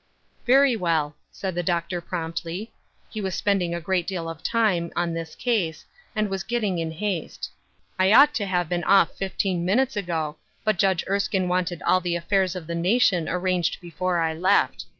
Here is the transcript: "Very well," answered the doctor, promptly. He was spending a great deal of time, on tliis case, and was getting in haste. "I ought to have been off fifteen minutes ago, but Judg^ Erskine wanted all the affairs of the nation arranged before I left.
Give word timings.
"Very 0.47 0.75
well," 0.75 1.15
answered 1.29 1.53
the 1.53 1.61
doctor, 1.61 2.01
promptly. 2.01 2.71
He 3.11 3.21
was 3.21 3.35
spending 3.35 3.75
a 3.75 3.79
great 3.79 4.07
deal 4.07 4.27
of 4.27 4.41
time, 4.41 4.91
on 4.95 5.13
tliis 5.13 5.37
case, 5.37 5.85
and 6.15 6.27
was 6.27 6.41
getting 6.43 6.79
in 6.79 6.91
haste. 6.91 7.51
"I 7.99 8.11
ought 8.11 8.33
to 8.33 8.47
have 8.47 8.67
been 8.67 8.83
off 8.85 9.11
fifteen 9.15 9.63
minutes 9.63 9.95
ago, 9.95 10.37
but 10.63 10.79
Judg^ 10.79 11.07
Erskine 11.07 11.47
wanted 11.47 11.83
all 11.83 11.99
the 11.99 12.15
affairs 12.15 12.55
of 12.55 12.65
the 12.65 12.73
nation 12.73 13.29
arranged 13.29 13.79
before 13.79 14.17
I 14.17 14.33
left. 14.33 14.85